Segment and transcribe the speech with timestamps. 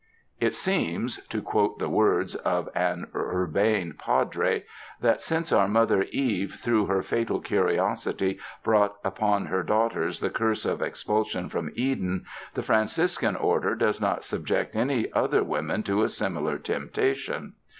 [0.39, 4.63] "It seems," to quote the words of an urbane Padre,
[5.03, 10.31] "ihat since our Mother Eve through her fatal curi osity brought upon her daughters the
[10.31, 12.25] curse of ex pulsion from Eden,
[12.55, 17.53] the Franciscan Order does not subject any other woman to a similar temptation."